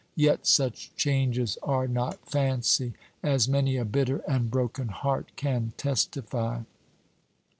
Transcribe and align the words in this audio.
Yet 0.15 0.47
such 0.47 0.95
changes 0.95 1.59
are 1.61 1.87
not 1.87 2.25
fancy, 2.27 2.93
as 3.21 3.47
many 3.47 3.77
a 3.77 3.85
bitter 3.85 4.23
and 4.27 4.49
broken 4.49 4.87
heart 4.87 5.29
can 5.35 5.73
testify. 5.77 6.63